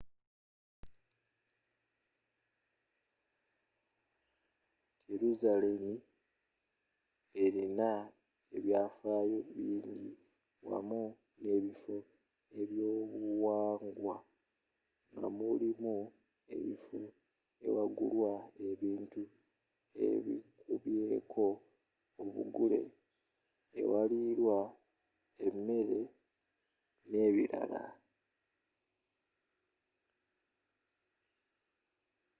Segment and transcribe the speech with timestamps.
[5.07, 5.93] jerusalemi
[7.43, 7.89] erina
[8.57, 9.99] ebyafaayo bingi
[10.67, 11.03] wamu
[11.43, 11.95] nebifo
[12.51, 14.15] byebyobuwangwa
[15.15, 15.95] ngamulimu
[16.53, 17.01] ebifo
[17.67, 18.33] ewagulwa
[18.69, 19.23] ebintu
[20.07, 21.47] ebikubyeko
[22.23, 22.81] obugule
[23.81, 24.59] ewalirwa
[25.47, 26.01] emmere
[27.09, 27.83] nebirala